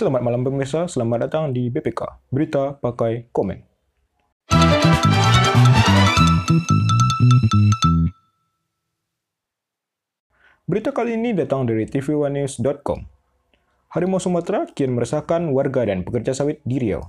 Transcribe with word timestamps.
Selamat 0.00 0.24
malam 0.24 0.40
pemirsa, 0.40 0.88
selamat 0.88 1.28
datang 1.28 1.52
di 1.52 1.68
BPK, 1.68 2.32
Berita 2.32 2.72
Pakai 2.72 3.28
Komen. 3.36 3.60
Berita 10.64 10.96
kali 10.96 11.20
ini 11.20 11.36
datang 11.36 11.68
dari 11.68 11.84
tv1news.com. 11.84 13.04
Harimau 13.92 14.16
Sumatera 14.16 14.64
kian 14.72 14.96
meresahkan 14.96 15.52
warga 15.52 15.84
dan 15.84 16.00
pekerja 16.00 16.32
sawit 16.32 16.64
di 16.64 16.80
Riau. 16.80 17.04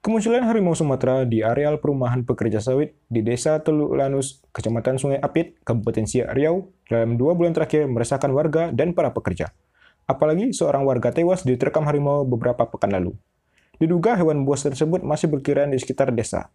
Kemunculan 0.00 0.48
harimau 0.48 0.72
Sumatera 0.72 1.28
di 1.28 1.44
areal 1.44 1.84
perumahan 1.84 2.24
pekerja 2.24 2.64
sawit 2.64 2.96
di 3.12 3.20
Desa 3.20 3.60
Teluk 3.60 3.92
Lanus, 3.92 4.40
Kecamatan 4.56 4.96
Sungai 4.96 5.20
Apit, 5.20 5.60
Kabupaten 5.68 6.08
Siak 6.08 6.32
Riau, 6.32 6.72
dalam 6.88 7.20
dua 7.20 7.36
bulan 7.36 7.52
terakhir 7.52 7.84
meresahkan 7.92 8.32
warga 8.32 8.72
dan 8.72 8.96
para 8.96 9.12
pekerja. 9.12 9.52
Apalagi 10.08 10.56
seorang 10.56 10.88
warga 10.88 11.12
tewas 11.12 11.44
diterkam 11.44 11.84
harimau 11.84 12.24
beberapa 12.24 12.64
pekan 12.64 12.96
lalu. 12.96 13.12
Diduga 13.76 14.16
hewan 14.16 14.48
buas 14.48 14.64
tersebut 14.64 15.04
masih 15.04 15.28
berkeliaran 15.28 15.68
di 15.68 15.76
sekitar 15.76 16.16
desa. 16.16 16.48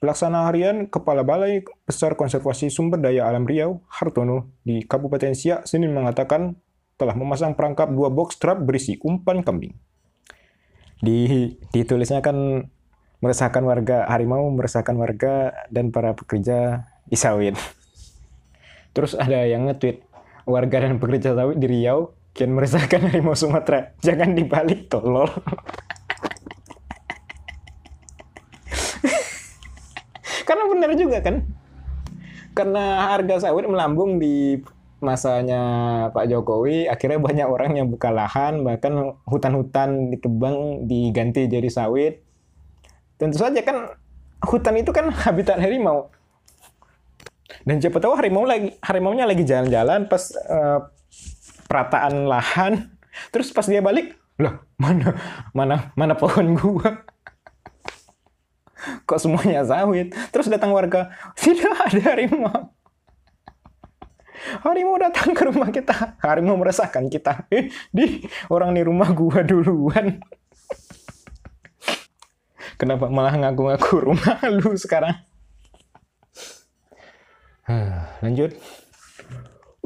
Pelaksana 0.00 0.48
harian 0.48 0.88
Kepala 0.88 1.20
Balai 1.20 1.60
Besar 1.84 2.16
Konservasi 2.16 2.72
Sumber 2.72 2.96
Daya 2.96 3.28
Alam 3.28 3.44
Riau, 3.44 3.84
Hartono, 3.92 4.48
di 4.64 4.80
Kabupaten 4.82 5.36
Siak, 5.36 5.68
Senin 5.68 5.92
mengatakan 5.92 6.56
telah 6.96 7.12
memasang 7.12 7.52
perangkap 7.54 7.92
dua 7.92 8.08
box 8.08 8.40
trap 8.40 8.64
berisi 8.64 8.96
umpan 9.04 9.44
kambing. 9.44 9.76
Di, 10.98 11.50
ditulisnya 11.70 12.24
kan 12.24 12.66
meresahkan 13.20 13.62
warga, 13.62 14.08
harimau 14.08 14.48
meresahkan 14.50 14.96
warga 14.96 15.52
dan 15.68 15.92
para 15.92 16.16
pekerja 16.16 16.88
di 17.04 17.14
sawit. 17.20 17.54
Terus 18.96 19.12
ada 19.12 19.44
yang 19.44 19.68
nge-tweet, 19.68 20.02
warga 20.48 20.88
dan 20.88 20.96
pekerja 20.96 21.36
sawit 21.36 21.60
di 21.60 21.68
Riau 21.70 22.17
kian 22.32 22.52
meresahkan 22.54 23.08
harimau 23.08 23.34
Sumatera. 23.34 23.92
Jangan 24.00 24.34
dibalik, 24.34 24.88
tolol. 24.88 25.28
Karena 30.48 30.64
benar 30.72 30.90
juga 30.96 31.18
kan. 31.20 31.44
Karena 32.56 33.14
harga 33.14 33.48
sawit 33.48 33.68
melambung 33.68 34.18
di 34.18 34.58
masanya 34.98 35.62
Pak 36.10 36.26
Jokowi, 36.26 36.90
akhirnya 36.90 37.22
banyak 37.22 37.46
orang 37.46 37.78
yang 37.78 37.86
buka 37.86 38.10
lahan, 38.10 38.66
bahkan 38.66 39.14
hutan-hutan 39.30 40.10
ditebang 40.10 40.88
diganti 40.90 41.46
jadi 41.46 41.70
sawit. 41.70 42.26
Tentu 43.14 43.38
saja 43.38 43.62
kan 43.62 43.94
hutan 44.42 44.74
itu 44.78 44.90
kan 44.90 45.10
habitat 45.10 45.62
harimau. 45.62 46.10
Dan 47.62 47.78
siapa 47.78 48.00
tahu 48.00 48.14
harimau 48.18 48.48
lagi 48.48 48.74
harimaunya 48.82 49.28
lagi 49.28 49.44
jalan-jalan 49.44 50.08
pas 50.08 50.32
uh, 50.48 50.88
perataan 51.68 52.26
lahan, 52.26 52.90
terus 53.30 53.52
pas 53.52 53.68
dia 53.68 53.84
balik, 53.84 54.16
loh 54.40 54.64
mana 54.80 55.14
mana 55.52 55.92
mana 55.94 56.16
pohon 56.16 56.56
gua? 56.56 57.04
kok 59.04 59.20
semuanya 59.20 59.66
sawit? 59.66 60.14
Terus 60.30 60.48
datang 60.48 60.70
warga, 60.72 61.12
tidak 61.36 61.74
ada 61.76 62.00
harimau. 62.14 62.72
Harimau 64.62 64.96
datang 64.96 65.34
ke 65.34 65.42
rumah 65.50 65.68
kita. 65.68 66.14
Harimau 66.22 66.54
meresahkan 66.54 67.10
kita. 67.10 67.44
Eh, 67.50 67.74
di 67.90 68.22
orang 68.48 68.70
di 68.72 68.86
rumah 68.86 69.10
gua 69.10 69.42
duluan. 69.42 70.22
Kenapa 72.78 73.10
malah 73.10 73.34
ngaku-ngaku 73.34 74.14
rumah 74.14 74.38
lu 74.46 74.78
sekarang? 74.78 75.18
Lanjut. 78.22 78.54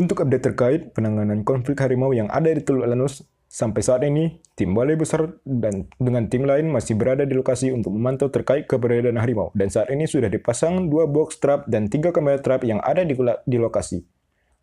Untuk 0.00 0.24
update 0.24 0.44
terkait 0.48 0.80
penanganan 0.96 1.44
konflik 1.44 1.76
harimau 1.84 2.16
yang 2.16 2.32
ada 2.32 2.48
di 2.48 2.64
Teluk 2.64 2.88
Lanus, 2.88 3.20
Sampai 3.50 3.82
saat 3.82 4.06
ini, 4.06 4.38
tim 4.54 4.78
Balai 4.78 4.94
Besar 4.94 5.26
dan 5.42 5.90
dengan 5.98 6.30
tim 6.30 6.46
lain 6.46 6.70
masih 6.70 6.94
berada 6.94 7.26
di 7.26 7.34
lokasi 7.34 7.74
untuk 7.74 7.90
memantau 7.90 8.30
terkait 8.30 8.70
keberadaan 8.70 9.18
harimau. 9.18 9.50
Dan 9.58 9.74
saat 9.74 9.90
ini 9.90 10.06
sudah 10.06 10.30
dipasang 10.30 10.86
dua 10.86 11.10
box 11.10 11.42
trap 11.42 11.66
dan 11.66 11.90
tiga 11.90 12.14
kamera 12.14 12.38
trap 12.38 12.62
yang 12.62 12.78
ada 12.78 13.02
di, 13.02 13.18
di 13.18 13.58
lokasi. 13.58 14.06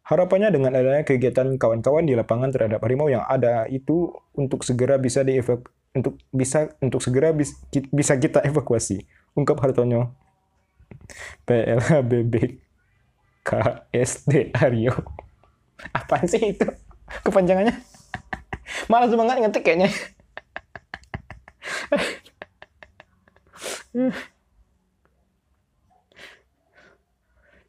Harapannya 0.08 0.56
dengan 0.56 0.72
adanya 0.72 1.04
kegiatan 1.04 1.60
kawan-kawan 1.60 2.08
di 2.08 2.16
lapangan 2.16 2.48
terhadap 2.48 2.80
harimau 2.80 3.12
yang 3.12 3.28
ada 3.28 3.68
itu 3.68 4.16
untuk 4.40 4.64
segera 4.64 4.96
bisa 4.96 5.20
dievak 5.28 5.68
untuk 5.92 6.16
bisa 6.32 6.72
untuk 6.80 7.04
segera 7.04 7.36
bis, 7.36 7.60
bisa 7.92 8.16
kita 8.16 8.40
evakuasi. 8.48 9.04
Ungkap 9.36 9.60
Hartono. 9.60 10.16
PLHBB 11.44 12.64
KSD 13.44 14.56
Aryo. 14.56 15.27
Apaan 15.94 16.26
sih 16.26 16.42
itu? 16.42 16.66
Kepanjangannya? 17.24 17.76
Malah 18.92 19.08
semangat 19.08 19.40
ngetik 19.40 19.64
kayaknya. 19.64 19.90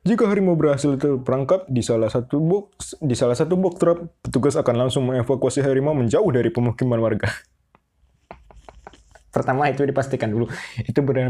Jika 0.09 0.25
harimau 0.25 0.57
berhasil 0.57 0.97
terperangkap 0.97 1.69
di 1.69 1.85
salah 1.85 2.09
satu 2.09 2.41
box 2.41 2.97
di 2.97 3.13
salah 3.13 3.37
satu 3.37 3.61
box 3.61 3.77
trap, 3.77 3.99
petugas 4.25 4.57
akan 4.57 4.89
langsung 4.89 5.05
mengevakuasi 5.05 5.61
harimau 5.61 5.93
menjauh 5.93 6.33
dari 6.33 6.49
pemukiman 6.49 6.97
warga. 6.97 7.29
Pertama 9.29 9.69
itu 9.69 9.85
dipastikan 9.85 10.33
dulu 10.33 10.49
itu 10.81 10.99
benar 11.05 11.29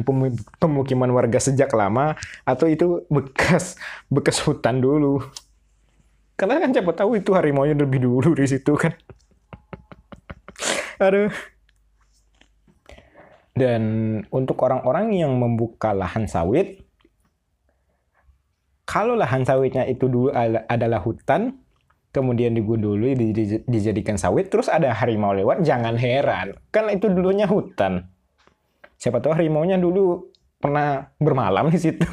pemukiman 0.62 1.10
warga 1.10 1.42
sejak 1.42 1.74
lama 1.74 2.14
atau 2.46 2.70
itu 2.70 3.02
bekas 3.10 3.74
bekas 4.06 4.38
hutan 4.46 4.78
dulu. 4.78 5.26
Karena 6.38 6.62
kan 6.62 6.70
siapa 6.70 6.94
tahu 6.94 7.18
itu 7.18 7.34
harimau 7.34 7.66
nya 7.66 7.74
lebih 7.74 7.98
dulu 7.98 8.30
di 8.38 8.46
situ 8.46 8.78
kan. 8.78 8.94
Aduh. 11.02 11.34
Dan 13.58 13.82
untuk 14.30 14.62
orang-orang 14.62 15.18
yang 15.18 15.34
membuka 15.34 15.90
lahan 15.90 16.30
sawit, 16.30 16.78
kalau 18.86 19.18
lahan 19.18 19.42
sawitnya 19.42 19.82
itu 19.90 20.06
dulu 20.06 20.30
adalah 20.70 21.02
hutan, 21.02 21.58
kemudian 22.14 22.54
digunduli, 22.54 23.18
dijadikan 23.66 24.14
sawit, 24.14 24.46
terus 24.46 24.70
ada 24.70 24.94
harimau 24.94 25.34
lewat, 25.34 25.66
jangan 25.66 25.98
heran. 25.98 26.54
Kan 26.70 26.86
itu 26.94 27.10
dulunya 27.10 27.50
hutan. 27.50 28.06
Siapa 28.94 29.18
tahu 29.18 29.34
harimaunya 29.34 29.74
dulu 29.74 30.30
pernah 30.62 31.10
bermalam 31.18 31.66
di 31.66 31.82
situ. 31.82 32.06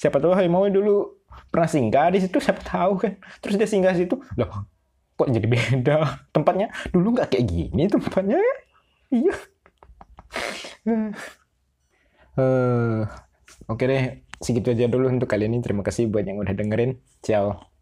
Siapa 0.00 0.16
tahu 0.16 0.32
harimau 0.32 0.64
dulu 0.72 1.23
pernah 1.52 1.68
singgah 1.70 2.08
di 2.10 2.18
situ, 2.22 2.38
siapa 2.40 2.60
tahu 2.62 2.92
kan. 3.00 3.12
Terus 3.40 3.54
dia 3.58 3.68
singgah 3.68 3.92
di 3.94 4.06
situ, 4.06 4.16
loh 4.38 4.68
kok 5.14 5.30
jadi 5.30 5.46
beda 5.46 6.26
tempatnya? 6.34 6.74
Dulu 6.90 7.14
nggak 7.14 7.28
kayak 7.34 7.46
gini 7.46 7.86
tempatnya. 7.86 8.42
Iya. 9.14 9.34
Uh, 12.34 13.06
oke 13.70 13.84
deh 13.86 14.26
segitu 14.42 14.74
aja 14.74 14.90
dulu 14.90 15.06
untuk 15.06 15.30
kali 15.30 15.46
ini. 15.46 15.62
Terima 15.62 15.86
kasih 15.86 16.10
buat 16.10 16.26
yang 16.26 16.42
udah 16.42 16.54
dengerin. 16.54 16.98
Ciao 17.22 17.73